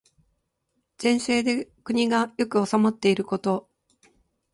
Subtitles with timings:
[0.97, 3.69] 善政で国が良く治まっていること。